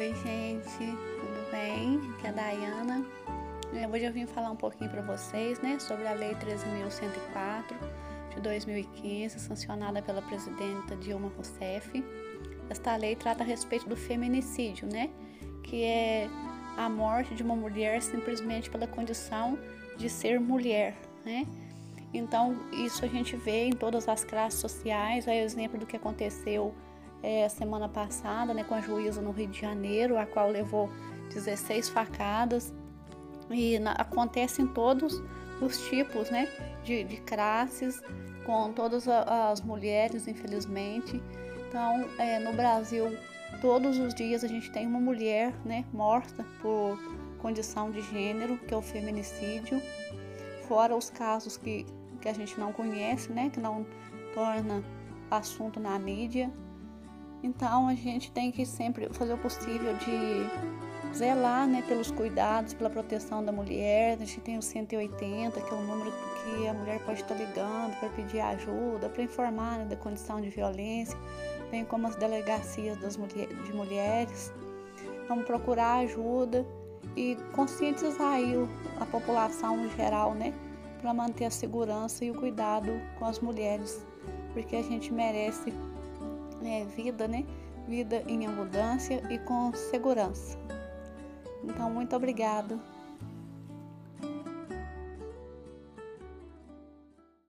[0.00, 2.00] Oi, gente, tudo bem?
[2.14, 3.04] Aqui é a Dayana.
[3.74, 7.76] É, hoje eu vim falar um pouquinho para vocês, né, sobre a Lei 13.104
[8.34, 12.02] de 2015, sancionada pela presidenta Dilma Rousseff.
[12.70, 15.10] Esta lei trata a respeito do feminicídio, né,
[15.62, 16.30] que é
[16.78, 19.58] a morte de uma mulher simplesmente pela condição
[19.98, 20.96] de ser mulher,
[21.26, 21.46] né?
[22.14, 25.94] Então, isso a gente vê em todas as classes sociais, é o exemplo do que
[25.94, 26.74] aconteceu
[27.22, 30.90] é, semana passada, né, com a juíza no Rio de Janeiro, a qual levou
[31.32, 32.72] 16 facadas.
[33.50, 35.22] E na, acontece em todos
[35.60, 36.48] os tipos né,
[36.84, 37.22] de, de
[38.44, 41.22] com todas as mulheres, infelizmente.
[41.68, 43.16] Então, é, no Brasil,
[43.60, 46.98] todos os dias a gente tem uma mulher né, morta por
[47.38, 49.80] condição de gênero, que é o feminicídio,
[50.66, 51.86] fora os casos que,
[52.20, 53.86] que a gente não conhece, né, que não
[54.34, 54.82] torna
[55.30, 56.50] assunto na mídia.
[57.42, 62.90] Então a gente tem que sempre fazer o possível de zelar né, pelos cuidados, pela
[62.90, 64.14] proteção da mulher.
[64.14, 67.98] A gente tem o 180, que é o número que a mulher pode estar ligando
[67.98, 71.18] para pedir ajuda, para informar né, da condição de violência,
[71.70, 74.52] bem como as delegacias das mulher, de mulheres.
[75.28, 76.66] Vamos procurar ajuda
[77.16, 78.38] e conscientizar
[79.00, 80.52] a população em geral, né,
[81.00, 84.04] para manter a segurança e o cuidado com as mulheres,
[84.52, 85.72] porque a gente merece
[86.64, 87.44] é, vida, né?
[87.88, 90.58] Vida em abundância e com segurança.
[91.64, 92.80] Então, muito obrigado.